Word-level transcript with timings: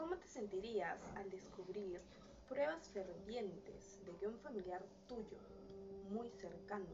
¿Cómo 0.00 0.16
te 0.16 0.28
sentirías 0.28 0.98
al 1.14 1.28
descubrir 1.28 2.00
pruebas 2.48 2.88
fervientes 2.88 4.02
de 4.06 4.16
que 4.16 4.28
un 4.28 4.38
familiar 4.38 4.82
tuyo, 5.06 5.36
muy 6.08 6.30
cercano, 6.30 6.86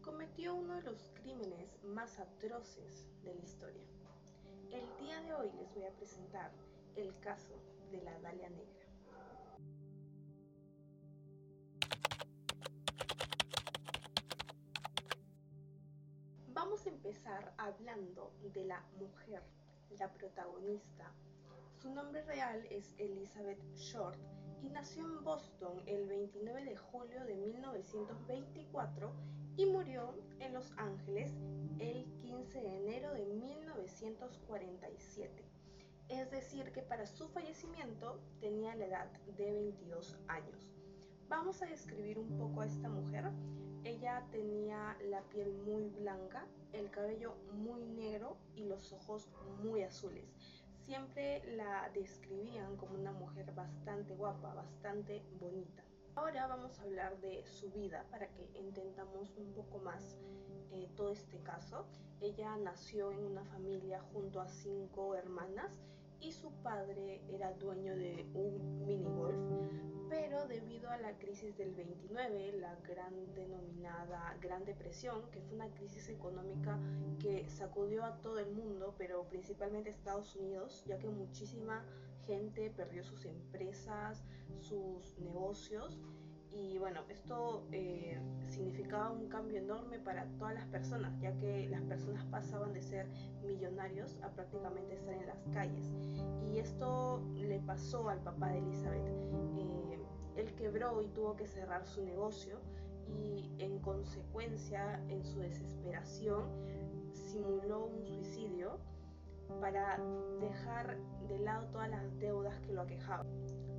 cometió 0.00 0.54
uno 0.54 0.76
de 0.76 0.82
los 0.82 1.10
crímenes 1.14 1.82
más 1.82 2.16
atroces 2.20 3.08
de 3.24 3.34
la 3.34 3.42
historia? 3.42 3.82
El 4.70 4.86
día 5.04 5.20
de 5.22 5.34
hoy 5.34 5.50
les 5.58 5.74
voy 5.74 5.82
a 5.82 5.90
presentar 5.96 6.52
el 6.94 7.18
caso 7.18 7.58
de 7.90 8.00
la 8.02 8.16
Dalia 8.20 8.48
Negra. 8.50 8.86
Vamos 16.52 16.86
a 16.86 16.88
empezar 16.88 17.52
hablando 17.58 18.32
de 18.54 18.64
la 18.64 18.80
mujer, 19.00 19.42
la 19.98 20.08
protagonista. 20.12 21.12
Su 21.84 21.90
nombre 21.90 22.22
real 22.22 22.66
es 22.70 22.94
Elizabeth 22.96 23.62
Short 23.76 24.18
y 24.62 24.70
nació 24.70 25.04
en 25.04 25.22
Boston 25.22 25.82
el 25.84 26.08
29 26.08 26.64
de 26.64 26.78
julio 26.78 27.22
de 27.26 27.36
1924 27.36 29.12
y 29.58 29.66
murió 29.66 30.14
en 30.40 30.54
Los 30.54 30.72
Ángeles 30.78 31.34
el 31.78 32.06
15 32.22 32.62
de 32.62 32.76
enero 32.78 33.12
de 33.12 33.26
1947. 33.26 35.44
Es 36.08 36.30
decir, 36.30 36.72
que 36.72 36.80
para 36.80 37.06
su 37.06 37.28
fallecimiento 37.28 38.18
tenía 38.40 38.74
la 38.76 38.86
edad 38.86 39.12
de 39.36 39.52
22 39.52 40.16
años. 40.28 40.72
Vamos 41.28 41.60
a 41.60 41.66
describir 41.66 42.18
un 42.18 42.38
poco 42.38 42.62
a 42.62 42.66
esta 42.66 42.88
mujer. 42.88 43.30
Ella 43.84 44.26
tenía 44.32 44.96
la 45.10 45.20
piel 45.24 45.52
muy 45.52 45.90
blanca, 45.90 46.46
el 46.72 46.90
cabello 46.90 47.34
muy 47.52 47.84
negro 47.84 48.38
y 48.56 48.64
los 48.64 48.90
ojos 48.94 49.28
muy 49.62 49.82
azules. 49.82 50.63
Siempre 50.86 51.42
la 51.56 51.90
describían 51.94 52.76
como 52.76 52.94
una 52.94 53.12
mujer 53.12 53.50
bastante 53.54 54.14
guapa, 54.14 54.52
bastante 54.52 55.22
bonita. 55.40 55.82
Ahora 56.14 56.46
vamos 56.46 56.78
a 56.78 56.82
hablar 56.82 57.18
de 57.20 57.42
su 57.46 57.70
vida 57.70 58.04
para 58.10 58.28
que 58.28 58.50
entendamos 58.54 59.34
un 59.38 59.52
poco 59.54 59.78
más 59.78 60.18
eh, 60.72 60.90
todo 60.94 61.12
este 61.12 61.40
caso. 61.42 61.86
Ella 62.20 62.54
nació 62.58 63.12
en 63.12 63.24
una 63.24 63.44
familia 63.46 64.02
junto 64.12 64.42
a 64.42 64.46
cinco 64.46 65.14
hermanas 65.14 65.72
y 66.20 66.32
su 66.32 66.52
padre 66.62 67.22
era 67.28 67.52
dueño 67.54 67.96
de 67.96 68.26
un 68.34 68.83
debido 70.46 70.90
a 70.90 70.98
la 70.98 71.16
crisis 71.18 71.56
del 71.56 71.72
29, 71.74 72.52
la 72.60 72.76
gran 72.86 73.34
denominada 73.34 74.36
Gran 74.40 74.64
Depresión, 74.64 75.30
que 75.30 75.40
fue 75.40 75.56
una 75.56 75.70
crisis 75.74 76.08
económica 76.08 76.78
que 77.18 77.48
sacudió 77.48 78.04
a 78.04 78.20
todo 78.20 78.38
el 78.38 78.50
mundo, 78.50 78.94
pero 78.98 79.24
principalmente 79.28 79.90
Estados 79.90 80.36
Unidos, 80.36 80.84
ya 80.86 80.98
que 80.98 81.08
muchísima 81.08 81.84
gente 82.26 82.70
perdió 82.70 83.04
sus 83.04 83.24
empresas, 83.24 84.24
sus 84.60 85.18
negocios, 85.18 85.98
y 86.54 86.78
bueno, 86.78 87.00
esto 87.08 87.66
eh, 87.72 88.16
significaba 88.48 89.10
un 89.10 89.28
cambio 89.28 89.58
enorme 89.58 89.98
para 89.98 90.26
todas 90.38 90.54
las 90.54 90.66
personas, 90.66 91.12
ya 91.20 91.36
que 91.36 91.68
las 91.68 91.82
personas 91.82 92.24
pasaban 92.26 92.72
de 92.72 92.80
ser 92.80 93.08
millonarios 93.44 94.16
a 94.22 94.28
prácticamente 94.28 94.94
estar 94.94 95.14
en 95.14 95.26
las 95.26 95.42
calles. 95.52 95.92
Y 96.46 96.58
esto 96.58 97.20
le 97.34 97.58
pasó 97.58 98.08
al 98.08 98.20
papá 98.20 98.50
de 98.50 98.58
Elizabeth. 98.58 99.08
Eh, 99.58 99.83
él 100.36 100.54
quebró 100.54 101.00
y 101.02 101.08
tuvo 101.08 101.36
que 101.36 101.46
cerrar 101.46 101.86
su 101.86 102.02
negocio 102.02 102.58
y 103.08 103.50
en 103.58 103.78
consecuencia, 103.80 105.00
en 105.08 105.24
su 105.24 105.40
desesperación, 105.40 106.44
simuló 107.12 107.86
un 107.86 108.04
suicidio 108.04 108.78
para 109.60 109.98
dejar 110.40 110.96
de 111.28 111.38
lado 111.38 111.66
todas 111.68 111.90
las 111.90 112.18
deudas 112.18 112.58
que 112.60 112.72
lo 112.72 112.82
aquejaban. 112.82 113.26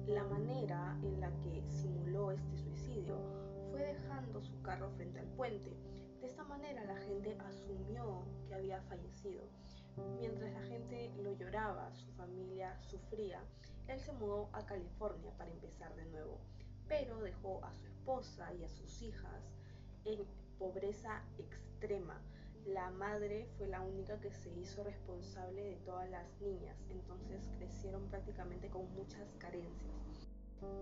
La 0.07 0.23
manera 0.23 0.97
en 1.01 1.19
la 1.19 1.31
que 1.41 1.63
simuló 1.67 2.31
este 2.31 2.55
suicidio 2.57 3.17
fue 3.71 3.81
dejando 3.83 4.41
su 4.41 4.61
carro 4.61 4.89
frente 4.91 5.19
al 5.19 5.27
puente. 5.29 5.75
De 6.21 6.27
esta 6.27 6.43
manera 6.43 6.85
la 6.85 6.95
gente 6.97 7.35
asumió 7.39 8.23
que 8.47 8.55
había 8.55 8.81
fallecido. 8.83 9.43
Mientras 10.19 10.51
la 10.53 10.61
gente 10.61 11.11
lo 11.17 11.33
lloraba, 11.33 11.93
su 11.93 12.11
familia 12.13 12.77
sufría, 12.81 13.41
él 13.87 13.99
se 13.99 14.11
mudó 14.13 14.49
a 14.53 14.65
California 14.65 15.31
para 15.37 15.51
empezar 15.51 15.95
de 15.95 16.05
nuevo, 16.05 16.39
pero 16.87 17.19
dejó 17.21 17.63
a 17.63 17.73
su 17.73 17.85
esposa 17.85 18.53
y 18.53 18.63
a 18.63 18.69
sus 18.69 19.01
hijas 19.01 19.43
en 20.05 20.25
pobreza 20.57 21.23
extrema. 21.37 22.21
La 22.65 22.89
madre 22.89 23.47
fue 23.57 23.67
la 23.67 23.81
única 23.81 24.19
que 24.19 24.31
se 24.31 24.49
hizo 24.57 24.83
responsable 24.83 25.61
de 25.61 25.75
todas 25.77 26.09
las 26.09 26.25
niñas, 26.41 26.75
entonces 26.89 27.47
crecieron 27.57 28.07
prácticamente 28.09 28.69
con 28.69 28.91
muchas 28.95 29.27
carencias. 29.37 29.95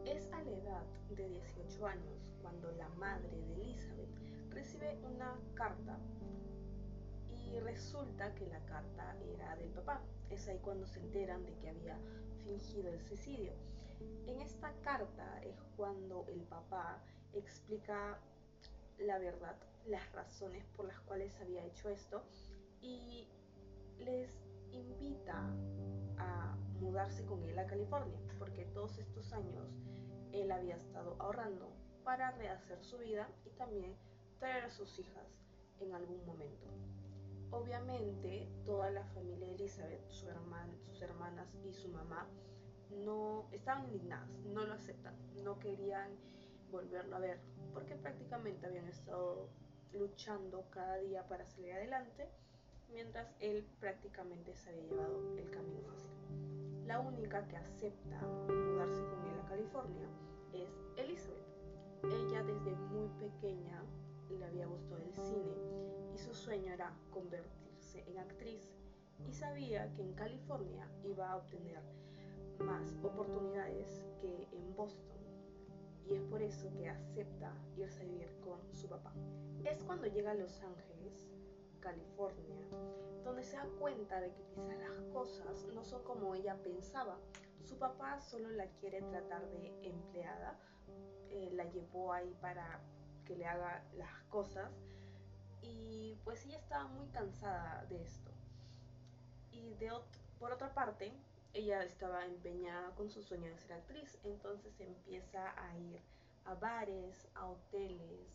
Es 0.06 0.32
a 0.32 0.42
la 0.44 0.52
edad 0.52 0.84
de 1.10 1.28
18 1.28 1.86
años 1.86 2.32
cuando 2.42 2.72
la 2.74 2.88
madre 2.90 3.30
de 3.30 3.62
Elizabeth 3.62 4.10
recibe 4.52 4.98
una 5.04 5.36
carta 5.56 5.98
y 7.30 7.60
resulta 7.60 8.34
que 8.36 8.48
la 8.48 8.60
carta 8.66 9.16
era 9.22 9.56
del 9.58 9.70
papá. 9.72 10.02
Es 10.34 10.48
ahí 10.48 10.58
cuando 10.64 10.88
se 10.88 11.00
enteran 11.00 11.46
de 11.46 11.54
que 11.60 11.70
había 11.70 11.96
fingido 12.44 12.92
el 12.92 13.00
suicidio. 13.04 13.54
En 14.26 14.42
esta 14.42 14.74
carta 14.82 15.40
es 15.44 15.62
cuando 15.78 16.26
el 16.28 16.42
papá 16.42 17.04
explica 17.34 18.18
la 18.98 19.20
verdad, 19.20 19.56
las 19.86 20.12
razones 20.14 20.66
por 20.76 20.88
las 20.88 21.00
cuales 21.02 21.40
había 21.40 21.64
hecho 21.64 21.88
esto 21.90 22.24
y 22.82 23.28
les 24.00 24.32
invita 24.72 25.54
a 26.18 26.56
mudarse 26.80 27.24
con 27.26 27.44
él 27.44 27.60
a 27.60 27.68
California, 27.68 28.20
porque 28.40 28.66
todos 28.74 28.98
estos 28.98 29.32
años 29.34 29.70
él 30.32 30.52
había 30.52 30.78
estado 30.78 31.16
ahorrando 31.20 31.70
para 32.04 32.32
rehacer 32.32 32.84
su 32.84 32.98
vida 32.98 33.30
y 33.46 33.52
también 33.52 33.96
traer 34.40 34.64
a 34.64 34.72
sus 34.72 34.98
hijas 34.98 35.28
en 35.80 35.94
algún 35.94 36.26
momento. 36.26 36.66
Obviamente 37.54 38.50
toda 38.66 38.90
la 38.90 39.04
familia 39.14 39.48
de 39.48 39.54
Elizabeth, 39.54 40.02
su 40.10 40.26
sus 40.88 41.02
hermanas 41.02 41.48
y 41.64 41.72
su 41.72 41.88
mamá 41.90 42.28
no 42.90 43.48
estaban 43.52 43.86
indignadas, 43.86 44.28
no 44.46 44.66
lo 44.66 44.74
aceptan, 44.74 45.16
no 45.44 45.60
querían 45.60 46.10
volverlo 46.72 47.16
a 47.16 47.20
ver, 47.20 47.40
porque 47.72 47.96
prácticamente 47.96 48.66
habían 48.66 48.88
estado 48.88 49.50
luchando 49.92 50.68
cada 50.72 50.98
día 50.98 51.28
para 51.28 51.46
salir 51.46 51.74
adelante, 51.74 52.28
mientras 52.90 53.32
él 53.40 53.68
prácticamente 53.80 54.56
se 54.56 54.72
había 54.72 54.84
llevado 54.84 55.38
el 55.38 55.52
camino 55.52 55.82
fácil. 55.84 56.12
La 56.88 57.00
única 57.00 57.48
que 57.48 57.58
acepta 57.58 58.20
mudarse 58.22 59.04
con 59.04 59.28
él 59.28 59.40
a 59.40 59.48
California 59.48 60.08
es 60.54 60.70
Elizabeth. 60.98 61.46
Ella 62.04 62.44
desde 62.44 62.76
muy 62.76 63.10
pequeña 63.20 63.84
le 64.30 64.46
había 64.46 64.68
gustado 64.68 65.02
el 65.02 65.14
cine 65.14 65.56
y 66.14 66.18
su 66.18 66.34
sueño 66.34 66.74
era 66.74 66.94
convertirse 67.12 68.04
en 68.08 68.18
actriz 68.18 68.74
y 69.28 69.34
sabía 69.34 69.94
que 69.94 70.02
en 70.02 70.14
California 70.14 70.90
iba 71.04 71.32
a 71.32 71.38
obtener 71.38 71.82
más 72.60 72.96
oportunidades 73.04 74.06
que 74.22 74.48
en 74.52 74.76
Boston 74.76 75.18
y 76.10 76.16
es 76.16 76.24
por 76.24 76.42
eso 76.42 76.70
que 76.76 76.90
acepta 76.90 77.54
irse 77.78 78.02
a 78.02 78.06
vivir 78.06 78.30
con 78.42 78.60
su 78.74 78.88
papá. 78.88 79.14
Es 79.64 79.84
cuando 79.84 80.08
llega 80.08 80.32
a 80.32 80.36
Los 80.36 80.62
Ángeles, 80.62 81.30
California, 81.80 82.68
donde 83.24 83.44
se 83.44 83.56
da 83.56 83.66
cuenta 83.80 84.20
de 84.20 84.32
que 84.34 84.44
quizás 84.54 84.78
las 84.80 85.02
cosas 85.14 85.66
no 85.74 85.84
son 85.84 86.04
como 86.04 86.36
ella 86.36 86.62
pensaba. 86.62 87.18
Su 87.64 87.78
papá 87.78 88.20
solo 88.20 88.50
la 88.50 88.68
quiere 88.80 89.02
tratar 89.02 89.50
de 89.50 89.74
empleada, 89.84 90.60
eh, 91.30 91.50
la 91.54 91.66
llevó 91.72 92.12
ahí 92.12 92.36
para 92.42 92.82
que 93.26 93.36
le 93.36 93.46
haga 93.46 93.84
las 93.98 94.24
cosas 94.30 94.72
y 95.62 96.18
pues 96.24 96.46
ella 96.46 96.58
estaba 96.58 96.88
muy 96.88 97.08
cansada 97.08 97.86
de 97.90 98.04
esto. 98.04 98.32
Y 99.52 99.74
de 99.76 99.92
por 100.40 100.52
otra 100.52 100.74
parte, 100.74 101.14
ella 101.54 101.84
estaba 101.84 102.26
empeñada 102.26 102.94
con 102.96 103.10
su 103.10 103.22
sueño 103.22 103.50
de 103.50 103.58
ser 103.58 103.74
actriz, 103.74 104.18
entonces 104.24 104.80
empieza 104.80 105.54
a 105.58 105.78
ir 105.78 106.02
a 106.46 106.56
bares, 106.56 107.28
a 107.36 107.48
hoteles, 107.48 108.28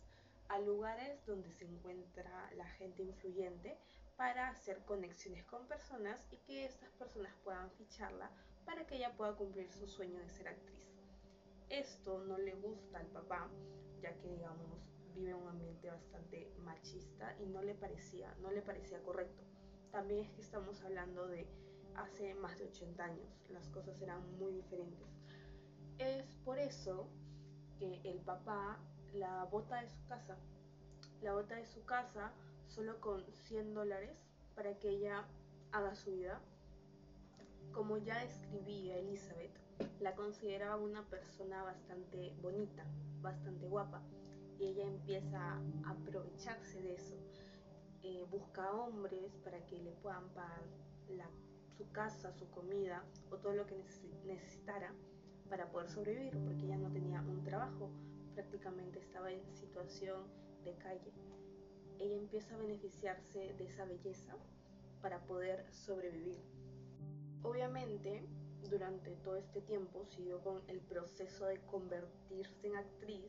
a 0.47 0.59
lugares 0.59 1.23
donde 1.25 1.51
se 1.51 1.65
encuentra 1.65 2.49
la 2.55 2.65
gente 2.65 3.03
influyente 3.03 3.77
para 4.17 4.49
hacer 4.49 4.83
conexiones 4.85 5.45
con 5.45 5.67
personas 5.67 6.25
y 6.31 6.37
que 6.37 6.65
estas 6.65 6.89
personas 6.93 7.33
puedan 7.43 7.69
ficharla 7.71 8.31
para 8.65 8.85
que 8.85 8.95
ella 8.95 9.15
pueda 9.15 9.35
cumplir 9.35 9.71
su 9.71 9.87
sueño 9.87 10.19
de 10.19 10.29
ser 10.29 10.47
actriz. 10.47 10.89
Esto 11.69 12.19
no 12.25 12.37
le 12.37 12.55
gusta 12.55 12.99
al 12.99 13.07
papá, 13.07 13.47
ya 14.01 14.17
que 14.19 14.27
digamos 14.29 14.79
vive 15.15 15.33
un 15.33 15.47
ambiente 15.47 15.89
bastante 15.89 16.51
machista 16.59 17.35
y 17.39 17.47
no 17.47 17.61
le 17.61 17.75
parecía, 17.75 18.33
no 18.41 18.51
le 18.51 18.61
parecía 18.61 19.01
correcto. 19.03 19.43
También 19.91 20.25
es 20.25 20.31
que 20.31 20.41
estamos 20.41 20.81
hablando 20.83 21.27
de 21.27 21.47
hace 21.95 22.33
más 22.35 22.57
de 22.57 22.65
80 22.65 23.03
años. 23.03 23.41
Las 23.49 23.67
cosas 23.69 23.99
eran 24.01 24.21
muy 24.37 24.53
diferentes. 24.53 25.07
Es 25.97 26.25
por 26.45 26.59
eso 26.59 27.09
que 27.77 28.01
el 28.03 28.19
papá 28.19 28.79
la 29.13 29.45
bota 29.45 29.81
de 29.81 29.89
su 29.89 30.05
casa. 30.07 30.37
La 31.21 31.33
bota 31.33 31.55
de 31.55 31.65
su 31.65 31.83
casa 31.85 32.31
solo 32.67 33.01
con 33.01 33.25
100 33.33 33.73
dólares 33.73 34.17
para 34.55 34.77
que 34.77 34.89
ella 34.89 35.25
haga 35.71 35.95
su 35.95 36.11
vida. 36.11 36.39
Como 37.73 37.97
ya 37.97 38.23
escribí 38.23 38.91
Elizabeth, 38.91 39.51
la 39.99 40.15
consideraba 40.15 40.77
una 40.77 41.03
persona 41.09 41.63
bastante 41.63 42.33
bonita, 42.41 42.85
bastante 43.21 43.67
guapa, 43.67 44.01
y 44.59 44.65
ella 44.65 44.85
empieza 44.85 45.39
a 45.39 45.89
aprovecharse 45.89 46.81
de 46.81 46.95
eso. 46.95 47.15
Eh, 48.01 48.25
busca 48.29 48.71
hombres 48.71 49.37
para 49.43 49.65
que 49.65 49.77
le 49.77 49.91
puedan 49.91 50.29
pagar 50.29 50.63
su 51.77 51.89
casa, 51.91 52.31
su 52.33 52.49
comida 52.49 53.03
o 53.31 53.37
todo 53.37 53.53
lo 53.53 53.65
que 53.65 53.75
necesitara 54.25 54.93
para 55.49 55.71
poder 55.71 55.89
sobrevivir, 55.89 56.37
porque 56.43 56.65
ella 56.65 56.77
no 56.77 56.91
tenía 56.91 57.21
un 57.21 57.43
trabajo, 57.43 57.89
prácticamente 58.35 58.99
estaba 58.99 59.31
en 59.31 59.41
situación 59.55 60.27
de 60.63 60.75
calle. 60.77 61.11
Ella 61.97 62.15
empieza 62.15 62.55
a 62.55 62.57
beneficiarse 62.57 63.53
de 63.57 63.65
esa 63.65 63.85
belleza 63.85 64.35
para 65.01 65.25
poder 65.25 65.65
sobrevivir. 65.71 66.37
Obviamente, 67.43 68.23
durante 68.69 69.15
todo 69.17 69.35
este 69.35 69.61
tiempo 69.61 70.05
siguió 70.05 70.41
con 70.41 70.61
el 70.67 70.79
proceso 70.81 71.45
de 71.45 71.59
convertirse 71.61 72.67
en 72.67 72.75
actriz 72.75 73.25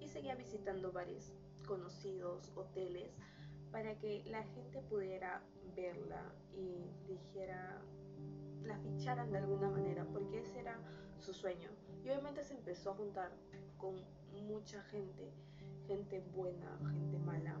y 0.00 0.08
seguía 0.08 0.34
visitando 0.34 0.92
bares 0.92 1.32
conocidos, 1.66 2.50
hoteles, 2.56 3.12
para 3.70 3.98
que 3.98 4.22
la 4.26 4.42
gente 4.42 4.82
pudiera 4.82 5.42
verla 5.74 6.34
y 6.54 6.90
dijera, 7.08 7.80
la 8.64 8.78
ficharan 8.78 9.32
de 9.32 9.38
alguna 9.38 9.70
manera, 9.70 10.04
porque 10.12 10.40
ese 10.40 10.60
era 10.60 10.78
su 11.18 11.32
sueño. 11.32 11.70
Y 12.04 12.10
obviamente 12.10 12.44
se 12.44 12.54
empezó 12.54 12.90
a 12.90 12.94
juntar 12.94 13.32
con 13.78 13.96
mucha 14.46 14.82
gente, 14.84 15.32
gente 15.86 16.20
buena, 16.34 16.78
gente 16.90 17.18
mala, 17.18 17.60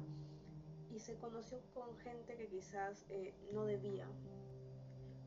y 0.90 0.98
se 0.98 1.16
conoció 1.16 1.58
con 1.72 1.96
gente 1.98 2.36
que 2.36 2.48
quizás 2.48 3.06
eh, 3.08 3.34
no 3.52 3.64
debía 3.64 4.06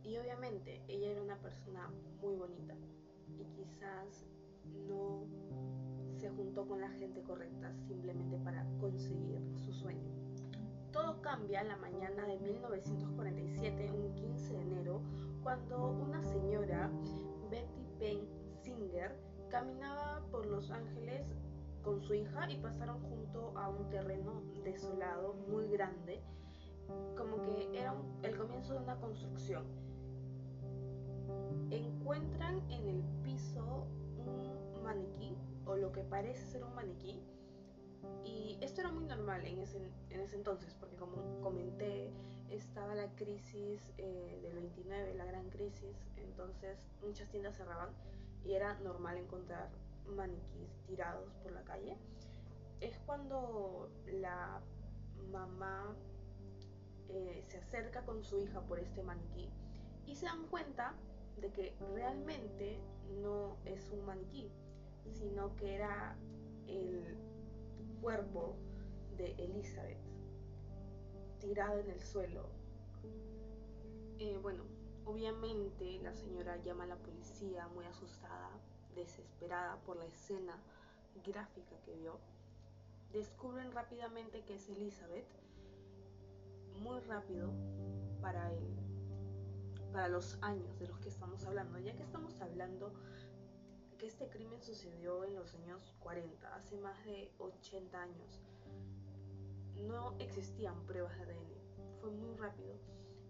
y 0.06 0.18
obviamente 0.18 0.84
ella 0.88 1.12
era 1.12 1.22
una 1.22 1.38
persona 1.38 1.90
muy 2.22 2.36
bonita 2.36 2.76
y 3.40 3.46
quizás 3.46 4.26
no 4.88 5.26
se 6.16 6.30
juntó 6.30 6.68
con 6.68 6.80
la 6.80 6.90
gente 6.92 7.24
correcta 7.24 7.74
simplemente 7.88 8.38
para 8.38 8.66
conseguir 8.80 9.42
su 9.56 9.74
sueño. 9.74 10.12
Todo 10.92 11.22
cambia 11.22 11.64
la 11.64 11.76
mañana 11.78 12.26
de 12.26 12.38
1947, 12.38 13.92
un 13.92 14.14
15 14.14 14.54
de 14.54 14.62
enero, 14.62 15.02
cuando 15.44 15.90
una 15.90 16.22
señora, 16.22 16.90
Betty 17.50 17.84
Payne 18.00 18.28
Singer, 18.62 19.20
caminaba 19.50 20.24
por 20.32 20.46
Los 20.46 20.72
Ángeles 20.72 21.36
con 21.84 22.02
su 22.02 22.14
hija 22.14 22.50
y 22.50 22.58
pasaron 22.58 23.02
junto 23.02 23.58
a 23.58 23.70
un 23.70 23.90
terreno 23.90 24.42
desolado 24.64 25.34
muy 25.50 25.68
grande, 25.68 26.22
como 27.18 27.42
que 27.42 27.78
era 27.78 27.94
el 28.24 28.38
comienzo 28.38 28.74
de 28.74 28.80
una 28.80 29.00
construcción 29.00 29.66
encuentran 31.72 32.60
en 32.72 32.88
el 32.88 33.04
piso 33.24 33.88
un 34.18 34.84
maniquí 34.84 35.38
o 35.66 35.76
lo 35.76 35.92
que 35.92 36.04
parece 36.04 36.46
ser 36.46 36.64
un 36.64 36.74
maniquí 36.76 37.22
y 38.24 38.58
esto 38.62 38.82
era 38.82 38.92
muy 38.92 39.06
normal 39.06 39.46
en 39.46 39.60
ese, 39.60 39.78
en 40.10 40.22
ese 40.22 40.36
entonces 40.36 40.76
porque 40.80 40.96
como 40.96 41.42
comenté 41.42 42.12
estaba 42.50 42.94
la 42.94 43.10
crisis 43.16 43.94
eh, 43.98 44.40
del 44.44 44.54
29 44.54 45.16
la 45.16 45.26
gran 45.26 45.50
crisis 45.50 45.98
entonces 46.18 46.78
muchas 47.02 47.30
tiendas 47.30 47.58
cerraban 47.58 47.90
y 48.46 48.54
era 48.54 48.76
normal 48.80 49.18
encontrar 49.18 49.70
maniquís 50.08 50.70
tirados 50.86 51.34
por 51.42 51.52
la 51.52 51.64
calle. 51.64 51.98
Es 52.80 52.98
cuando 53.06 53.90
la 54.06 54.62
mamá 55.32 55.96
eh, 57.10 57.44
se 57.48 57.58
acerca 57.58 58.06
con 58.06 58.24
su 58.24 58.40
hija 58.40 58.62
por 58.62 58.80
este 58.80 59.02
maniquí 59.04 59.50
y 60.06 60.16
se 60.16 60.26
dan 60.26 60.46
cuenta 60.48 60.94
de 61.42 61.52
que 61.52 61.74
realmente 61.94 62.80
no 63.22 63.58
es 63.66 63.90
un 63.92 64.06
maniquí, 64.06 64.50
sino 65.12 65.56
que 65.56 65.76
era 65.76 66.16
el 66.68 67.18
cuerpo 68.02 68.56
de 69.18 69.32
Elizabeth 69.38 69.98
tirado 71.40 71.80
en 71.80 71.90
el 71.90 72.02
suelo. 72.02 72.48
Eh, 74.20 74.38
bueno, 74.42 74.64
obviamente 75.06 76.00
la 76.02 76.14
señora 76.14 76.58
llama 76.64 76.86
a 76.86 76.88
la 76.88 76.96
policía 76.96 77.68
muy 77.68 77.86
asustada, 77.86 78.50
desesperada 78.96 79.78
por 79.86 79.98
la 79.98 80.06
escena 80.06 80.58
gráfica 81.26 81.76
que 81.86 81.96
vio. 81.96 82.20
Descubren 83.12 83.72
rápidamente 83.72 84.44
que 84.44 84.56
es 84.56 84.70
Elizabeth, 84.70 85.28
muy 86.82 87.00
rápido 87.02 87.52
para 88.22 88.52
él 88.52 88.85
para 89.96 90.10
los 90.10 90.38
años 90.42 90.78
de 90.78 90.90
los 90.90 91.00
que 91.00 91.08
estamos 91.08 91.46
hablando, 91.46 91.80
ya 91.80 91.96
que 91.96 92.04
estamos 92.04 92.42
hablando 92.42 92.92
que 93.98 94.08
este 94.08 94.28
crimen 94.28 94.62
sucedió 94.62 95.24
en 95.24 95.36
los 95.36 95.56
años 95.56 95.96
40, 96.00 96.54
hace 96.54 96.76
más 96.80 97.02
de 97.06 97.32
80 97.40 98.02
años. 98.02 98.42
No 99.88 100.14
existían 100.20 100.86
pruebas 100.86 101.16
de 101.16 101.24
ADN, 101.24 102.02
fue 102.02 102.12
muy 102.12 102.36
rápido. 102.36 102.76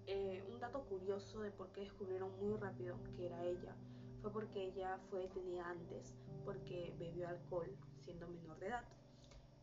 Eh, 0.07 0.43
un 0.51 0.59
dato 0.59 0.81
curioso 0.85 1.41
de 1.41 1.51
por 1.51 1.71
qué 1.71 1.81
descubrieron 1.81 2.35
muy 2.39 2.57
rápido 2.57 2.97
que 3.15 3.27
era 3.27 3.43
ella 3.43 3.75
fue 4.23 4.31
porque 4.31 4.65
ella 4.65 4.99
fue 5.11 5.21
detenida 5.21 5.69
antes 5.69 6.15
porque 6.45 6.95
bebió 6.97 7.27
alcohol 7.27 7.77
siendo 8.05 8.27
menor 8.27 8.57
de 8.57 8.67
edad. 8.69 8.85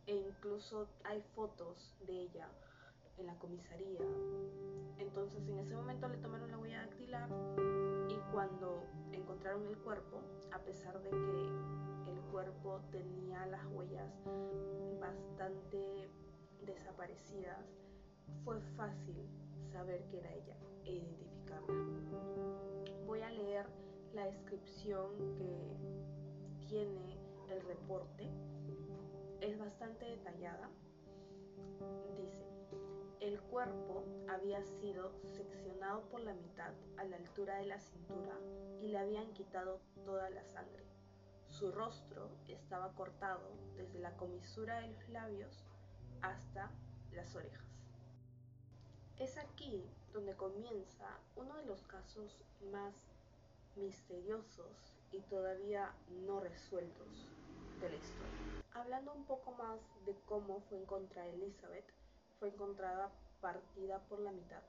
E 0.07 0.15
incluso 0.15 0.87
hay 1.03 1.21
fotos 1.35 1.97
de 2.07 2.21
ella 2.21 2.47
en 3.17 3.27
la 3.27 3.37
comisaría. 3.37 4.01
Entonces 4.97 5.47
en 5.47 5.59
ese 5.59 5.75
momento 5.75 6.07
le 6.07 6.17
tomaron 6.17 6.49
la 6.51 6.57
huella 6.57 6.79
dactilar 6.79 7.29
y 8.09 8.15
cuando 8.31 8.83
encontraron 9.11 9.65
el 9.67 9.77
cuerpo, 9.77 10.21
a 10.51 10.59
pesar 10.59 11.01
de 11.01 11.09
que 11.09 12.11
el 12.11 12.19
cuerpo 12.31 12.81
tenía 12.91 13.45
las 13.47 13.65
huellas 13.67 14.11
bastante 14.99 16.09
desaparecidas, 16.65 17.65
fue 18.43 18.59
fácil 18.77 19.27
saber 19.71 20.03
que 20.05 20.19
era 20.19 20.33
ella 20.33 20.57
e 20.85 20.93
identificarla. 20.93 21.73
Voy 23.05 23.21
a 23.21 23.29
leer 23.29 23.65
la 24.13 24.25
descripción 24.25 25.35
que 25.35 25.77
tiene 26.67 27.17
el 27.49 27.61
reporte. 27.61 28.29
Es 29.41 29.57
bastante 29.59 30.05
detallada. 30.05 30.69
Dice, 32.17 32.52
el 33.23 33.39
cuerpo 33.39 34.03
había 34.27 34.61
sido 34.65 35.13
seccionado 35.31 36.01
por 36.09 36.19
la 36.19 36.33
mitad 36.33 36.73
a 36.97 37.05
la 37.05 37.15
altura 37.15 37.55
de 37.55 37.67
la 37.67 37.79
cintura 37.79 38.37
y 38.81 38.89
le 38.89 38.97
habían 38.97 39.31
quitado 39.31 39.79
toda 40.03 40.29
la 40.29 40.43
sangre. 40.43 40.83
Su 41.47 41.71
rostro 41.71 42.29
estaba 42.49 42.91
cortado 42.95 43.49
desde 43.77 43.99
la 43.99 44.11
comisura 44.17 44.81
de 44.81 44.89
los 44.89 45.07
labios 45.09 45.63
hasta 46.21 46.69
las 47.13 47.33
orejas. 47.33 47.63
Es 49.19 49.37
aquí 49.37 49.81
donde 50.11 50.35
comienza 50.35 51.07
uno 51.37 51.55
de 51.55 51.65
los 51.65 51.81
casos 51.83 52.41
más 52.73 52.93
misteriosos 53.77 54.97
y 55.13 55.21
todavía 55.21 55.93
no 56.25 56.41
resueltos 56.41 57.29
de 57.79 57.89
la 57.89 57.95
historia. 57.95 58.63
Hablando 58.73 59.13
un 59.13 59.23
poco 59.23 59.51
más 59.51 59.79
de 60.05 60.13
cómo 60.25 60.59
fue 60.67 60.79
encontrada 60.79 61.29
Elizabeth, 61.29 61.85
fue 62.39 62.49
encontrada 62.49 63.11
partida 63.41 63.99
por 64.07 64.19
la 64.19 64.31
mitad, 64.31 64.61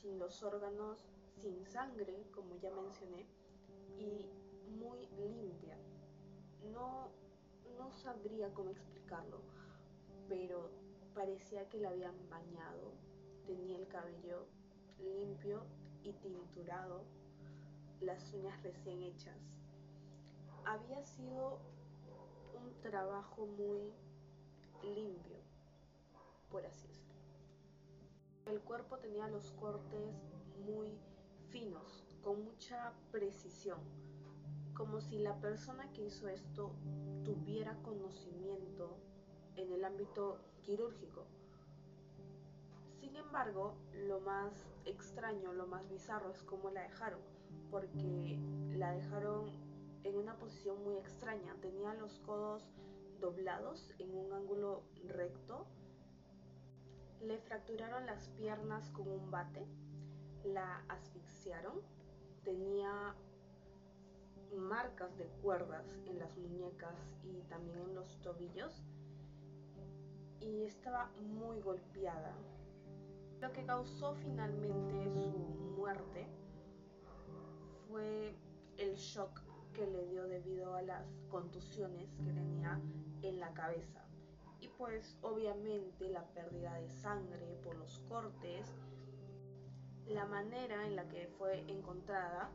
sin 0.00 0.18
los 0.18 0.42
órganos, 0.42 0.98
sin 1.40 1.64
sangre, 1.66 2.26
como 2.34 2.56
ya 2.56 2.70
mencioné, 2.70 3.26
y 3.98 4.28
muy 4.78 5.06
limpia. 5.16 5.76
No, 6.72 7.08
no 7.78 7.92
sabría 7.92 8.52
cómo 8.54 8.70
explicarlo, 8.70 9.40
pero 10.28 10.70
parecía 11.14 11.68
que 11.68 11.78
la 11.78 11.90
habían 11.90 12.14
bañado, 12.30 12.92
tenía 13.46 13.78
el 13.78 13.86
cabello 13.88 14.46
limpio 14.98 15.62
y 16.02 16.12
tinturado, 16.14 17.02
las 18.00 18.32
uñas 18.32 18.60
recién 18.62 19.02
hechas. 19.02 19.38
Había 20.64 21.04
sido 21.04 21.58
un 22.54 22.80
trabajo 22.80 23.46
muy 23.46 23.92
limpio, 24.82 25.41
por 26.52 26.66
así. 26.66 26.86
El 28.44 28.60
cuerpo 28.60 28.98
tenía 28.98 29.26
los 29.28 29.50
cortes 29.52 30.14
muy 30.66 31.00
finos, 31.50 32.04
con 32.22 32.44
mucha 32.44 32.92
precisión, 33.10 33.80
como 34.74 35.00
si 35.00 35.18
la 35.18 35.40
persona 35.40 35.90
que 35.92 36.04
hizo 36.04 36.28
esto 36.28 36.70
tuviera 37.24 37.74
conocimiento 37.82 38.98
en 39.56 39.72
el 39.72 39.84
ámbito 39.84 40.38
quirúrgico. 40.60 41.24
Sin 43.00 43.16
embargo, 43.16 43.74
lo 44.06 44.20
más 44.20 44.52
extraño, 44.84 45.52
lo 45.52 45.66
más 45.66 45.88
bizarro 45.88 46.30
es 46.30 46.42
cómo 46.42 46.70
la 46.70 46.82
dejaron, 46.82 47.20
porque 47.70 48.38
la 48.76 48.92
dejaron 48.92 49.50
en 50.04 50.16
una 50.16 50.36
posición 50.36 50.82
muy 50.84 50.96
extraña. 50.96 51.54
Tenía 51.60 51.94
los 51.94 52.18
codos 52.20 52.62
doblados 53.20 53.94
en 53.98 54.14
un 54.14 54.32
ángulo 54.32 54.82
recto 55.06 55.66
le 57.22 57.38
fracturaron 57.38 58.06
las 58.06 58.28
piernas 58.30 58.90
con 58.90 59.08
un 59.08 59.30
bate, 59.30 59.66
la 60.44 60.84
asfixiaron 60.88 61.80
tenía 62.44 63.14
marcas 64.56 65.16
de 65.16 65.26
cuerdas 65.42 65.86
en 66.06 66.18
las 66.18 66.36
muñecas 66.36 66.96
y 67.22 67.42
también 67.48 67.78
en 67.78 67.94
los 67.94 68.20
tobillos 68.20 68.82
y 70.40 70.64
estaba 70.64 71.10
muy 71.20 71.60
golpeada. 71.60 72.34
Lo 73.40 73.52
que 73.52 73.64
causó 73.64 74.14
finalmente 74.14 75.10
su 75.14 75.38
muerte 75.76 76.26
fue 77.88 78.36
el 78.76 78.94
shock 78.94 79.40
que 79.72 79.86
le 79.86 80.06
dio 80.08 80.24
debido 80.24 80.74
a 80.74 80.82
las 80.82 81.06
contusiones 81.30 82.14
que 82.24 82.32
tenía 82.32 82.80
en 83.22 83.40
la 83.40 83.52
cabeza. 83.54 84.04
Y 84.62 84.68
pues 84.78 85.18
obviamente 85.22 86.08
la 86.08 86.24
pérdida 86.28 86.72
de 86.76 86.88
sangre 86.88 87.58
por 87.64 87.74
los 87.74 87.98
cortes, 88.08 88.72
la 90.06 90.24
manera 90.24 90.86
en 90.86 90.94
la 90.94 91.08
que 91.08 91.26
fue 91.36 91.68
encontrada, 91.68 92.48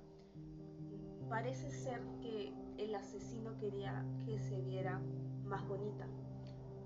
parece 1.27 1.69
ser 1.69 2.01
que 2.21 2.53
el 2.77 2.95
asesino 2.95 3.57
quería 3.57 4.05
que 4.25 4.39
se 4.39 4.61
viera 4.61 5.01
más 5.43 5.67
bonita. 5.67 6.07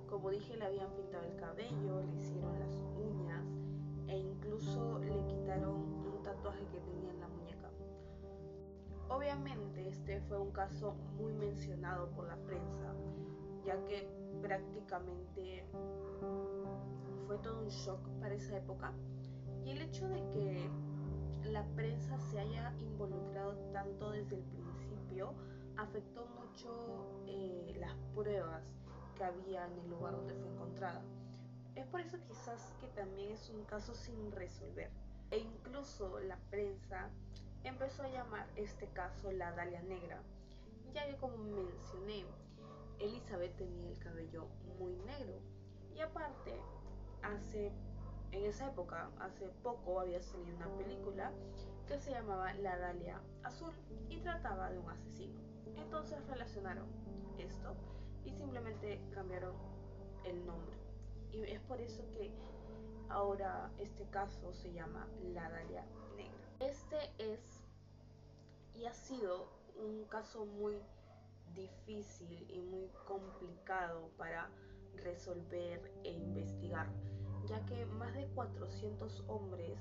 Como 0.10 0.32
dije, 0.32 0.58
le 0.58 0.66
habían 0.66 0.92
pintado 0.96 1.24
el 1.24 1.36
cabello, 1.36 2.02
le 2.02 2.16
hicieron 2.16 2.60
las 2.60 2.76
uñas 2.98 3.46
e 4.08 4.18
incluso 4.18 4.98
le 4.98 5.24
quitaron 5.28 5.84
un 6.04 6.24
tatuaje 6.24 6.66
que 6.72 6.80
tenía 6.80 7.12
en 7.12 7.20
la 7.20 7.28
muñeca. 7.28 7.70
Obviamente 9.08 9.88
este 9.88 10.20
fue 10.22 10.40
un 10.40 10.52
caso 10.52 10.96
muy 11.16 11.32
mencionado 11.34 12.10
por 12.10 12.28
la 12.28 12.38
prensa, 12.38 12.96
ya 13.64 13.78
que 13.86 14.21
prácticamente 14.52 15.64
fue 17.26 17.38
todo 17.38 17.62
un 17.62 17.70
shock 17.70 18.06
para 18.20 18.36
esa 18.36 18.58
época. 18.58 18.92
Y 19.64 19.72
el 19.72 19.82
hecho 19.82 20.10
de 20.10 20.20
que 20.34 20.70
la 21.50 21.66
prensa 21.68 22.20
se 22.20 22.38
haya 22.38 22.74
involucrado 22.80 23.56
tanto 23.72 24.12
desde 24.12 24.36
el 24.36 24.44
principio 24.44 25.34
afectó 25.78 26.26
mucho 26.26 27.24
eh, 27.28 27.78
las 27.80 27.96
pruebas 28.14 28.62
que 29.16 29.24
había 29.24 29.68
en 29.68 29.80
el 29.80 29.90
lugar 29.90 30.18
donde 30.18 30.34
fue 30.34 30.50
encontrada. 30.50 31.02
Es 31.76 31.86
por 31.86 32.02
eso 32.02 32.18
quizás 32.28 32.74
que 32.82 32.88
también 32.88 33.32
es 33.32 33.50
un 33.52 33.64
caso 33.64 33.96
sin 33.96 34.34
resolver. 34.34 34.90
E 35.30 35.38
incluso 35.38 36.20
la 36.20 36.36
prensa 36.50 37.10
empezó 37.64 38.04
a 38.04 38.10
llamar 38.10 38.50
este 38.58 38.88
caso 38.88 39.32
la 39.32 39.54
Dalia 39.54 39.82
Negra, 39.84 40.22
ya 40.94 41.08
que 41.08 41.16
como 41.16 41.38
mencioné, 41.38 42.26
Elizabeth 43.02 43.56
tenía 43.58 43.90
el 43.90 44.00
cabello 44.00 44.48
muy 44.80 44.96
negro. 44.98 45.40
Y 45.96 46.00
aparte, 46.00 46.54
hace 47.24 47.72
en 48.32 48.46
esa 48.46 48.70
época, 48.70 49.10
hace 49.20 49.50
poco, 49.62 50.00
había 50.00 50.22
salido 50.22 50.56
una 50.56 50.70
película 50.78 51.32
que 51.88 52.00
se 52.00 52.12
llamaba 52.12 52.54
La 52.54 52.78
Dalia 52.78 53.22
Azul 53.44 53.74
y 54.10 54.22
trataba 54.22 54.70
de 54.70 54.80
un 54.80 54.90
asesino. 54.90 55.40
Entonces 55.76 56.26
relacionaron 56.28 56.88
esto 57.38 57.76
y 58.24 58.32
simplemente 58.32 59.02
cambiaron 59.14 59.56
el 60.24 60.46
nombre. 60.46 60.78
Y 61.34 61.44
es 61.44 61.60
por 61.62 61.82
eso 61.82 62.10
que 62.12 62.32
ahora 63.10 63.70
este 63.78 64.06
caso 64.10 64.54
se 64.54 64.72
llama 64.72 65.08
La 65.34 65.50
Dalia 65.50 65.86
Negra. 66.16 66.48
Este 66.60 67.12
es 67.18 67.40
y 68.76 68.86
ha 68.86 68.94
sido 68.94 69.48
un 69.76 70.06
caso 70.06 70.46
muy 70.46 70.82
difícil 71.54 72.46
y 72.50 72.62
muy 72.62 72.90
complicado 73.06 74.10
para 74.18 74.50
resolver 74.96 75.92
e 76.04 76.12
investigar 76.12 76.88
ya 77.48 77.66
que 77.66 77.86
más 77.86 78.14
de 78.14 78.28
400 78.28 79.24
hombres 79.28 79.80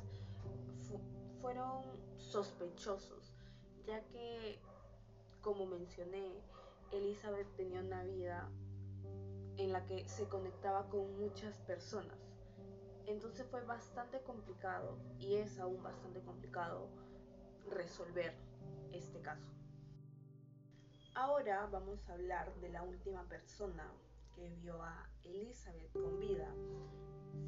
fueron 1.40 1.84
sospechosos, 2.18 3.32
ya 3.86 4.02
que, 4.08 4.60
como 5.40 5.66
mencioné, 5.66 6.42
Elizabeth 6.92 7.46
tenía 7.56 7.80
una 7.80 8.02
vida 8.02 8.50
en 9.56 9.72
la 9.72 9.84
que 9.86 10.06
se 10.08 10.28
conectaba 10.28 10.88
con 10.88 11.18
muchas 11.18 11.56
personas. 11.60 12.18
Entonces 13.06 13.46
fue 13.46 13.62
bastante 13.64 14.20
complicado 14.22 14.98
y 15.18 15.36
es 15.36 15.58
aún 15.58 15.82
bastante 15.82 16.20
complicado 16.20 16.88
resolver 17.70 18.34
este 18.92 19.20
caso. 19.20 19.59
Ahora 21.20 21.68
vamos 21.70 22.08
a 22.08 22.14
hablar 22.14 22.50
de 22.62 22.70
la 22.70 22.82
última 22.82 23.22
persona 23.24 23.92
que 24.34 24.48
vio 24.62 24.82
a 24.82 25.06
Elizabeth 25.22 25.92
con 25.92 26.18
vida 26.18 26.50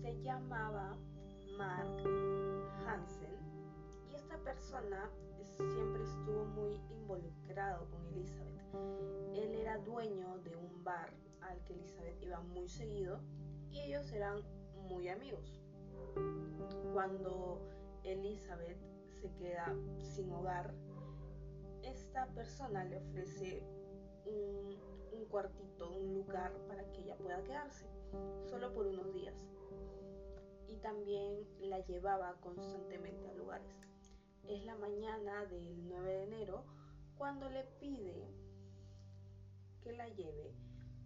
se 0.02 0.21
llamaba 0.21 0.95
Mark 1.57 1.97
Hansen 2.87 3.35
y 4.11 4.14
esta 4.14 4.37
persona 4.41 5.11
siempre 5.57 6.02
estuvo 6.02 6.45
muy 6.45 6.75
involucrado 6.91 7.88
con 7.88 8.07
Elizabeth. 8.09 8.75
Él 9.33 9.55
era 9.55 9.79
dueño 9.79 10.37
de 10.41 10.55
un 10.55 10.85
bar 10.85 11.11
al 11.41 11.59
que 11.64 11.73
Elizabeth 11.73 12.23
iba 12.23 12.41
muy 12.41 12.69
seguido 12.69 13.21
y 13.71 13.81
ellos 13.81 14.12
eran 14.12 14.43
muy 14.87 15.09
amigos. 15.09 15.62
Cuando 16.93 17.67
Elizabeth 18.05 18.76
se 19.23 19.33
queda 19.33 19.75
sin 19.97 20.31
hogar, 20.31 20.75
esta 21.82 22.26
persona 22.28 22.84
le 22.84 22.96
ofrece 22.96 23.62
un, 24.24 25.26
cuartito, 25.28 25.90
un 25.90 26.14
lugar 26.14 26.52
para 26.68 26.84
que 26.92 27.00
ella 27.00 27.16
pueda 27.16 27.42
quedarse, 27.42 27.86
solo 28.44 28.72
por 28.74 28.86
unos 28.86 29.12
días 29.14 29.34
y 30.68 30.76
también 30.76 31.46
la 31.60 31.80
llevaba 31.80 32.34
constantemente 32.40 33.28
a 33.28 33.34
lugares. 33.34 33.74
Es 34.44 34.64
la 34.64 34.76
mañana 34.76 35.46
del 35.46 35.88
9 35.88 36.10
de 36.10 36.22
enero 36.24 36.64
cuando 37.16 37.48
le 37.48 37.64
pide 37.78 38.28
que 39.82 39.92
la 39.92 40.08
lleve 40.08 40.54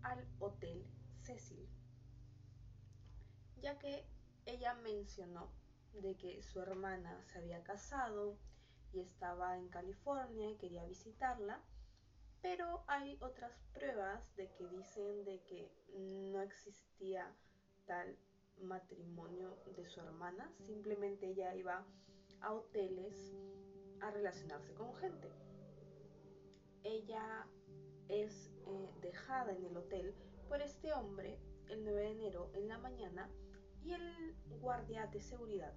al 0.02 0.26
Hotel 0.38 0.86
Cecil, 1.20 1.68
ya 3.60 3.78
que 3.78 4.06
ella 4.44 4.74
mencionó 4.74 5.50
de 5.92 6.16
que 6.16 6.42
su 6.42 6.60
hermana 6.60 7.22
se 7.24 7.38
había 7.38 7.62
casado 7.62 8.38
y 8.92 9.00
estaba 9.00 9.56
en 9.58 9.68
California 9.68 10.50
y 10.50 10.56
quería 10.56 10.84
visitarla, 10.84 11.60
pero 12.42 12.84
hay 12.86 13.16
otras 13.20 13.52
pruebas 13.72 14.34
de 14.36 14.50
que 14.52 14.68
dicen 14.68 15.24
de 15.24 15.42
que 15.42 15.72
no 16.32 16.40
existía 16.40 17.34
tal 17.86 18.16
matrimonio 18.62 19.58
de 19.76 19.84
su 19.86 20.00
hermana, 20.00 20.50
simplemente 20.66 21.26
ella 21.26 21.54
iba 21.54 21.84
a 22.40 22.52
hoteles 22.52 23.34
a 24.00 24.10
relacionarse 24.10 24.74
con 24.74 24.94
gente. 24.96 25.30
Ella 26.82 27.46
es 28.08 28.52
eh, 28.66 28.90
dejada 29.00 29.52
en 29.52 29.64
el 29.64 29.76
hotel 29.76 30.14
por 30.48 30.62
este 30.62 30.92
hombre 30.92 31.38
el 31.68 31.84
9 31.84 32.00
de 32.00 32.10
enero 32.10 32.50
en 32.54 32.68
la 32.68 32.78
mañana 32.78 33.28
y 33.82 33.92
el 33.92 34.36
guardia 34.60 35.06
de 35.08 35.20
seguridad 35.20 35.74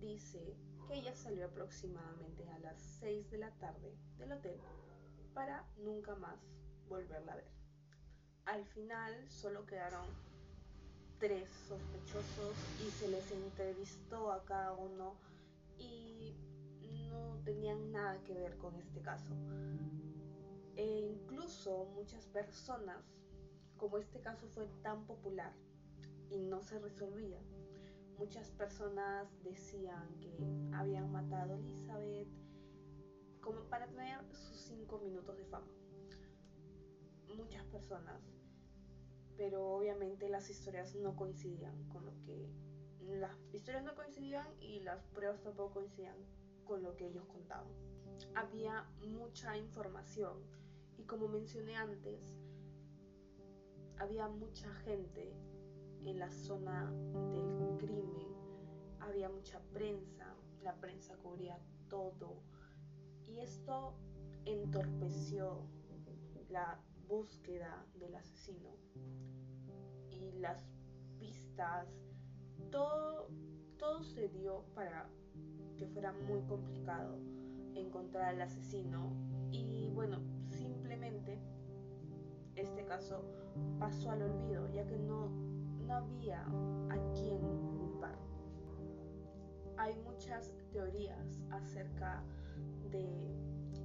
dice 0.00 0.56
que 0.88 0.94
ella 0.94 1.14
salió 1.14 1.44
aproximadamente 1.44 2.48
a 2.48 2.58
las 2.60 2.80
6 3.00 3.30
de 3.30 3.38
la 3.38 3.50
tarde 3.58 3.94
del 4.16 4.32
hotel 4.32 4.58
para 5.34 5.64
nunca 5.76 6.14
más 6.14 6.40
volverla 6.88 7.34
a 7.34 7.36
ver. 7.36 7.50
Al 8.46 8.64
final 8.64 9.30
solo 9.30 9.66
quedaron 9.66 10.06
tres 11.18 11.50
sospechosos 11.68 12.56
y 12.80 12.90
se 12.90 13.08
les 13.08 13.30
entrevistó 13.30 14.32
a 14.32 14.42
cada 14.46 14.72
uno 14.72 15.14
y 15.76 16.34
no 17.10 17.38
tenían 17.44 17.92
nada 17.92 18.22
que 18.24 18.32
ver 18.32 18.56
con 18.56 18.74
este 18.76 19.02
caso. 19.02 19.34
E 20.76 20.86
incluso 20.86 21.84
muchas 21.94 22.24
personas, 22.26 23.04
como 23.76 23.98
este 23.98 24.20
caso 24.20 24.48
fue 24.54 24.66
tan 24.82 25.06
popular 25.06 25.52
y 26.30 26.38
no 26.38 26.62
se 26.62 26.78
resolvía, 26.78 27.40
muchas 28.18 28.50
personas 28.50 29.28
decían 29.44 30.18
que 30.20 30.36
habían 30.74 31.10
matado 31.10 31.54
a 31.54 31.58
Elizabeth 31.58 32.28
como 33.40 33.62
para 33.68 33.86
tener 33.86 34.24
sus 34.34 34.56
cinco 34.56 34.98
minutos 34.98 35.36
de 35.36 35.44
fama. 35.44 35.72
Muchas 37.36 37.64
personas 37.66 38.20
pero 39.38 39.64
obviamente 39.70 40.28
las 40.28 40.50
historias 40.50 40.96
no 40.96 41.14
coincidían 41.14 41.88
con 41.88 42.04
lo 42.04 42.12
que 42.24 42.50
las 43.00 43.32
historias 43.54 43.84
no 43.84 43.94
coincidían 43.94 44.46
y 44.60 44.80
las 44.80 45.06
pruebas 45.06 45.40
tampoco 45.40 45.74
coincidían 45.74 46.16
con 46.64 46.82
lo 46.82 46.96
que 46.96 47.06
ellos 47.06 47.24
contaban. 47.26 47.72
Había 48.34 48.84
mucha 49.06 49.56
información 49.56 50.42
y 50.98 51.04
como 51.04 51.28
mencioné 51.28 51.76
antes, 51.76 52.36
había 53.96 54.28
mucha 54.28 54.68
gente 54.84 55.32
en 56.04 56.18
la 56.18 56.30
zona 56.32 56.90
del 57.30 57.57
crimen, 57.78 58.28
había 59.00 59.28
mucha 59.28 59.60
prensa, 59.72 60.34
la 60.62 60.74
prensa 60.74 61.16
cubría 61.16 61.58
todo. 61.88 62.42
Y 63.26 63.40
esto 63.40 63.94
entorpeció 64.44 65.66
la 66.50 66.80
búsqueda 67.06 67.86
del 67.98 68.14
asesino 68.14 68.70
y 70.10 70.32
las 70.40 70.62
pistas, 71.18 71.88
todo, 72.70 73.28
todo 73.78 74.02
se 74.02 74.28
dio 74.28 74.64
para 74.74 75.08
que 75.76 75.86
fuera 75.86 76.12
muy 76.12 76.42
complicado 76.42 77.18
encontrar 77.74 78.34
al 78.34 78.42
asesino. 78.42 79.12
Y 79.50 79.90
bueno, 79.94 80.20
simplemente 80.48 81.38
este 82.56 82.84
caso 82.84 83.24
pasó 83.78 84.10
al 84.10 84.22
olvido 84.22 84.68
ya 84.72 84.86
que 84.86 84.98
no, 84.98 85.30
no 85.88 85.94
había 85.94 86.42
a 86.42 86.98
quién 87.14 87.40
culpar. 87.78 88.18
Hay 89.78 89.96
muchas 90.04 90.52
teorías 90.70 91.40
acerca 91.50 92.22
de 92.90 93.34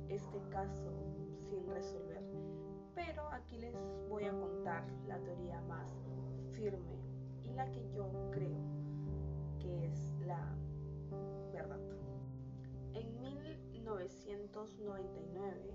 este 0.10 0.42
caso 0.50 0.92
sin 1.40 1.66
resolver, 1.70 2.22
pero 2.94 3.26
aquí 3.32 3.58
les 3.58 3.74
voy 4.10 4.26
a 4.26 4.32
contar 4.32 4.86
la 5.08 5.18
teoría 5.20 5.62
más 5.62 5.90
firme 6.52 7.00
y 7.44 7.54
la 7.54 7.72
que 7.72 7.90
yo 7.92 8.12
creo 8.32 8.60
que 9.60 9.88
es 9.88 10.12
la 10.28 10.54
verdad. 11.54 11.80
En 12.94 13.22
1999, 13.22 15.74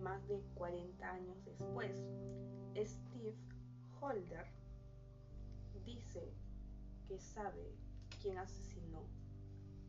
más 0.00 0.26
de 0.26 0.42
40 0.54 1.08
años 1.08 1.44
después, 1.44 1.94
Steve 2.74 3.36
Holder 4.00 4.61
dice 5.84 6.32
que 7.06 7.18
sabe 7.18 7.74
quién 8.20 8.38
asesinó 8.38 9.06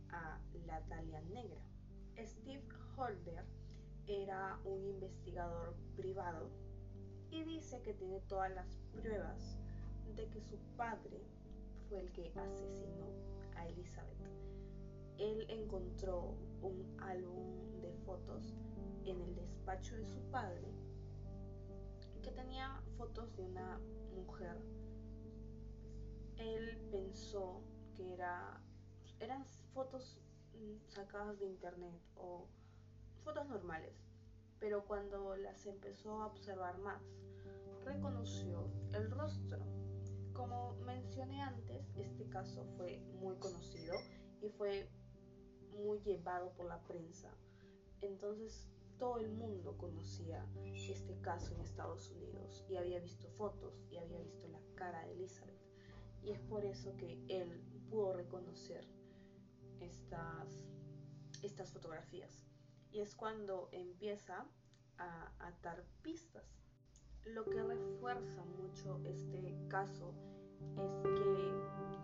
a 0.09 0.39
la 0.65 0.81
Dalia 0.81 1.21
Negra. 1.21 1.61
Steve 2.17 2.63
Holder 2.95 3.45
era 4.07 4.59
un 4.65 4.85
investigador 4.85 5.75
privado 5.95 6.49
y 7.31 7.43
dice 7.43 7.81
que 7.81 7.93
tiene 7.93 8.19
todas 8.21 8.51
las 8.53 8.77
pruebas 8.91 9.57
de 10.15 10.27
que 10.29 10.41
su 10.41 10.57
padre 10.77 11.21
fue 11.89 12.01
el 12.01 12.11
que 12.11 12.31
asesinó 12.35 13.07
a 13.55 13.67
Elizabeth. 13.67 14.13
Él 15.17 15.45
encontró 15.49 16.35
un 16.61 16.95
álbum 16.99 17.81
de 17.81 17.91
fotos 18.05 18.53
en 19.05 19.21
el 19.21 19.35
despacho 19.35 19.95
de 19.95 20.05
su 20.05 20.19
padre 20.31 20.67
que 22.21 22.31
tenía 22.31 22.81
fotos 22.97 23.35
de 23.35 23.43
una 23.43 23.79
mujer. 24.15 24.57
Él 26.37 26.87
pensó 26.91 27.61
que 27.95 28.13
era, 28.13 28.61
eran 29.19 29.45
fotos 29.73 30.19
mm, 30.53 30.89
sacadas 30.89 31.39
de 31.39 31.47
internet 31.47 32.01
o 32.15 32.47
fotos 33.23 33.47
normales, 33.47 33.93
pero 34.59 34.85
cuando 34.85 35.35
las 35.35 35.65
empezó 35.65 36.21
a 36.21 36.27
observar 36.27 36.77
más, 36.79 37.01
reconoció 37.85 38.69
el 38.93 39.09
rostro. 39.11 39.59
Como 40.33 40.75
mencioné 40.85 41.41
antes, 41.41 41.85
este 41.95 42.27
caso 42.29 42.65
fue 42.77 42.99
muy 43.19 43.35
conocido 43.37 43.93
y 44.41 44.49
fue 44.49 44.89
muy 45.77 45.99
llevado 45.99 46.51
por 46.53 46.65
la 46.65 46.79
prensa. 46.83 47.29
Entonces 48.01 48.67
todo 48.97 49.17
el 49.17 49.29
mundo 49.29 49.77
conocía 49.77 50.45
este 50.65 51.19
caso 51.21 51.53
en 51.53 51.61
Estados 51.61 52.09
Unidos 52.11 52.65
y 52.69 52.75
había 52.75 52.99
visto 52.99 53.27
fotos 53.31 53.85
y 53.89 53.97
había 53.97 54.19
visto 54.19 54.47
la 54.47 54.59
cara 54.75 55.05
de 55.05 55.13
Elizabeth. 55.13 55.72
Y 56.23 56.31
es 56.31 56.39
por 56.41 56.65
eso 56.65 56.95
que 56.97 57.19
él 57.27 57.61
pudo 57.89 58.13
reconocer 58.13 58.87
estas, 59.79 60.67
estas 61.41 61.71
fotografías. 61.71 62.45
Y 62.91 63.01
es 63.01 63.15
cuando 63.15 63.69
empieza 63.71 64.45
a 64.97 65.31
atar 65.39 65.83
pistas. 66.01 66.45
Lo 67.25 67.45
que 67.45 67.61
refuerza 67.61 68.43
mucho 68.45 68.99
este 69.05 69.57
caso 69.67 70.13
es 70.77 70.91
que 71.03 71.53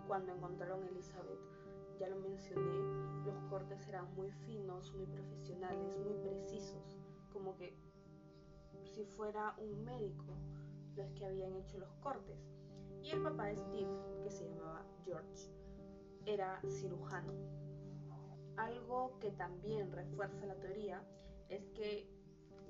cuando 0.06 0.34
encontraron 0.34 0.82
a 0.82 0.88
Elizabeth, 0.88 1.38
ya 1.98 2.08
lo 2.08 2.16
mencioné, 2.16 3.24
los 3.24 3.38
cortes 3.50 3.86
eran 3.88 4.12
muy 4.14 4.32
finos, 4.46 4.92
muy 4.94 5.06
profesionales, 5.06 5.98
muy 5.98 6.14
precisos, 6.14 6.98
como 7.32 7.56
que 7.56 7.76
si 8.84 9.04
fuera 9.04 9.54
un 9.58 9.84
médico 9.84 10.34
los 10.96 11.12
que 11.12 11.26
habían 11.26 11.54
hecho 11.56 11.78
los 11.78 11.92
cortes. 11.96 12.38
Y 13.02 13.10
el 13.10 13.22
papá 13.22 13.46
de 13.46 13.56
Steve, 13.56 13.90
que 14.22 14.30
se 14.30 14.48
llamaba 14.48 14.86
George, 15.04 15.50
era 16.26 16.60
cirujano. 16.68 17.32
Algo 18.56 19.18
que 19.20 19.30
también 19.32 19.90
refuerza 19.90 20.46
la 20.46 20.54
teoría 20.56 21.02
es 21.48 21.66
que 21.70 22.08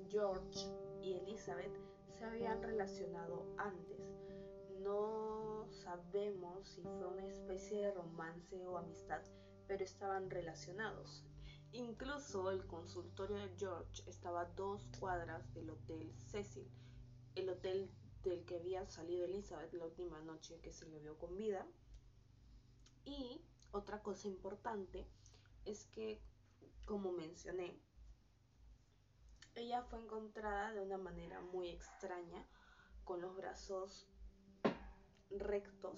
George 0.09 0.59
y 1.01 1.13
Elizabeth 1.13 1.77
se 2.17 2.23
habían 2.25 2.61
relacionado 2.61 3.45
antes. 3.57 3.99
No 4.79 5.67
sabemos 5.69 6.69
si 6.69 6.81
fue 6.81 7.07
una 7.07 7.25
especie 7.27 7.81
de 7.81 7.91
romance 7.91 8.65
o 8.65 8.77
amistad, 8.77 9.21
pero 9.67 9.83
estaban 9.83 10.29
relacionados. 10.29 11.23
Incluso 11.73 12.51
el 12.51 12.65
consultorio 12.65 13.37
de 13.37 13.55
George 13.57 14.03
estaba 14.07 14.41
a 14.41 14.49
dos 14.55 14.89
cuadras 14.99 15.53
del 15.53 15.69
Hotel 15.69 16.13
Cecil, 16.17 16.69
el 17.35 17.49
hotel 17.49 17.89
del 18.23 18.45
que 18.45 18.55
había 18.55 18.85
salido 18.85 19.25
Elizabeth 19.25 19.73
la 19.73 19.85
última 19.85 20.19
noche 20.21 20.59
que 20.61 20.71
se 20.71 20.85
le 20.87 20.99
vio 20.99 21.17
con 21.17 21.35
vida. 21.37 21.65
Y 23.05 23.41
otra 23.71 24.01
cosa 24.01 24.27
importante 24.27 25.07
es 25.65 25.85
que, 25.85 26.21
como 26.85 27.11
mencioné, 27.11 27.79
ella 29.55 29.83
fue 29.83 29.99
encontrada 29.99 30.71
de 30.73 30.81
una 30.81 30.97
manera 30.97 31.41
muy 31.41 31.69
extraña, 31.69 32.45
con 33.03 33.21
los 33.21 33.35
brazos 33.35 34.07
rectos. 35.29 35.97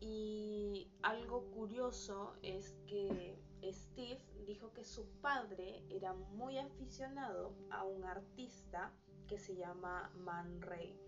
Y 0.00 0.90
algo 1.02 1.50
curioso 1.50 2.34
es 2.42 2.74
que 2.86 3.38
Steve 3.72 4.20
dijo 4.46 4.72
que 4.72 4.84
su 4.84 5.06
padre 5.20 5.84
era 5.90 6.12
muy 6.12 6.58
aficionado 6.58 7.54
a 7.70 7.84
un 7.84 8.04
artista 8.04 8.92
que 9.26 9.38
se 9.38 9.56
llama 9.56 10.10
Man 10.16 10.60
Ray. 10.62 10.98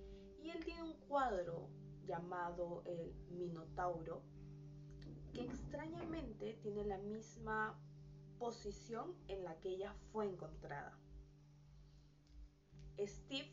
Y 0.43 0.51
él 0.51 0.65
tiene 0.65 0.83
un 0.83 0.95
cuadro 1.09 1.69
llamado 2.07 2.83
el 2.87 3.15
Minotauro, 3.31 4.23
que 5.33 5.43
extrañamente 5.43 6.55
tiene 6.63 6.85
la 6.85 6.99
misma 6.99 7.79
posición 8.39 9.15
en 9.29 9.45
la 9.45 9.59
que 9.61 9.71
ella 9.71 9.95
fue 10.13 10.27
encontrada. 10.27 10.99
Steve 12.99 13.53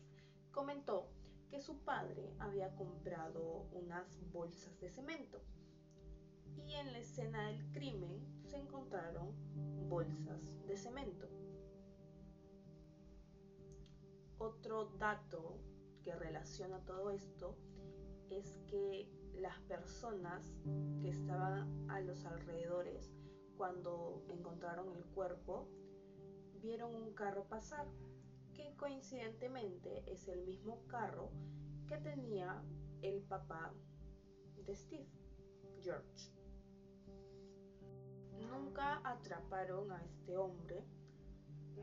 comentó 0.50 1.08
que 1.50 1.60
su 1.60 1.78
padre 1.84 2.34
había 2.38 2.74
comprado 2.74 3.68
unas 3.72 4.18
bolsas 4.32 4.78
de 4.80 4.88
cemento 4.88 5.40
y 6.56 6.74
en 6.74 6.92
la 6.92 6.98
escena 6.98 7.46
del 7.46 7.64
crimen 7.72 8.26
se 8.42 8.56
encontraron 8.56 9.34
bolsas 9.88 10.66
de 10.66 10.76
cemento. 10.76 11.28
Otro 14.76 14.98
dato 14.98 15.58
que 16.04 16.14
relaciona 16.14 16.78
todo 16.84 17.10
esto 17.10 17.56
es 18.28 18.58
que 18.68 19.10
las 19.32 19.58
personas 19.60 20.54
que 21.00 21.08
estaban 21.08 21.90
a 21.90 22.00
los 22.00 22.26
alrededores 22.26 23.10
cuando 23.56 24.22
encontraron 24.28 24.94
el 24.94 25.02
cuerpo 25.06 25.66
vieron 26.60 26.94
un 26.94 27.14
carro 27.14 27.44
pasar 27.44 27.86
que 28.52 28.76
coincidentemente 28.76 30.04
es 30.12 30.28
el 30.28 30.44
mismo 30.44 30.86
carro 30.88 31.30
que 31.88 31.96
tenía 31.96 32.62
el 33.00 33.22
papá 33.22 33.72
de 34.66 34.76
Steve, 34.76 35.08
George. 35.80 36.34
Nunca 38.50 39.00
atraparon 39.08 39.90
a 39.90 40.04
este 40.04 40.36
hombre, 40.36 40.84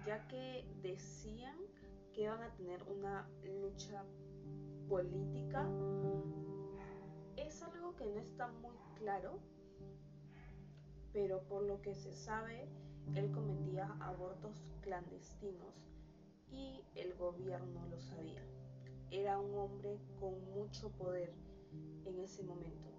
ya 0.05 0.27
que 0.27 0.67
decían 0.83 1.57
que 2.13 2.21
iban 2.23 2.41
a 2.41 2.53
tener 2.55 2.81
una 2.83 3.27
lucha 3.43 4.03
política. 4.87 5.67
Es 7.35 7.61
algo 7.63 7.95
que 7.95 8.05
no 8.05 8.19
está 8.19 8.47
muy 8.47 8.77
claro, 8.99 9.39
pero 11.11 11.43
por 11.43 11.63
lo 11.63 11.81
que 11.81 11.95
se 11.95 12.13
sabe, 12.13 12.67
él 13.15 13.31
cometía 13.31 13.87
abortos 13.99 14.63
clandestinos 14.81 15.89
y 16.51 16.83
el 16.95 17.15
gobierno 17.15 17.85
lo 17.87 17.99
sabía. 17.99 18.43
Era 19.09 19.39
un 19.39 19.55
hombre 19.57 19.99
con 20.19 20.39
mucho 20.53 20.89
poder 20.91 21.33
en 22.05 22.19
ese 22.19 22.43
momento. 22.43 22.91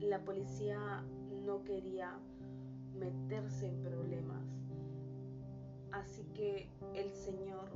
La 0.00 0.24
policía 0.24 1.02
no 1.44 1.64
quería 1.64 2.18
meterse 2.94 3.66
en 3.66 3.82
problemas, 3.82 4.57
así 5.92 6.24
que 6.34 6.70
el 6.94 7.10
señor 7.12 7.68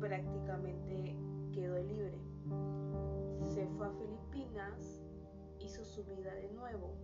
prácticamente 0.00 1.16
quedó 1.52 1.78
libre. 1.82 2.18
Se 3.42 3.66
fue 3.66 3.86
a 3.86 3.90
Filipinas, 3.90 5.02
hizo 5.58 5.84
su 5.84 6.04
vida 6.04 6.34
de 6.34 6.50
nuevo, 6.50 6.94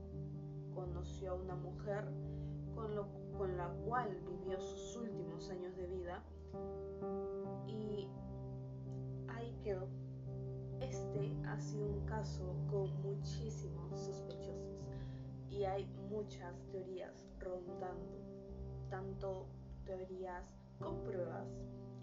conoció 0.74 1.32
a 1.32 1.34
una 1.34 1.56
mujer 1.56 2.04
con, 2.74 3.56
la 3.56 3.68
cual 3.86 4.16
vivió 4.26 4.60
sus 4.60 4.96
últimos 4.96 5.50
años 5.50 5.76
de 5.76 5.86
vida 5.86 6.22
y 7.66 8.08
ahí 9.28 9.56
quedó. 9.62 9.88
Este 10.80 11.36
ha 11.46 11.58
sido 11.58 11.86
un 11.86 12.04
caso 12.04 12.54
con 12.70 12.90
muchísimos 13.02 13.98
sospechosos 13.98 14.84
y 15.48 15.64
hay 15.64 15.86
muchas 16.10 16.64
teorías 16.70 17.26
rondando, 17.38 18.18
tanto 18.90 19.46
teorías 19.84 20.46
con 20.78 21.02
pruebas 21.04 21.48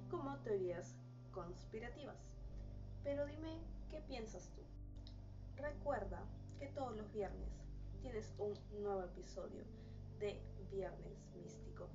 como 0.09 0.37
teorías 0.39 0.95
conspirativas. 1.31 2.17
Pero 3.03 3.25
dime, 3.25 3.59
¿qué 3.89 4.01
piensas 4.01 4.51
tú? 4.55 4.61
Recuerda 5.55 6.23
que 6.59 6.67
todos 6.67 6.95
los 6.95 7.11
viernes 7.11 7.49
tienes 8.01 8.33
un 8.37 8.53
nuevo 8.81 9.03
episodio 9.03 9.63
de 10.19 10.39
Viernes 10.71 11.27
Místico. 11.35 11.87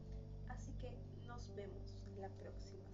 Así 0.48 0.72
que 0.74 0.96
nos 1.26 1.54
vemos 1.54 1.94
la 2.18 2.28
próxima. 2.30 2.85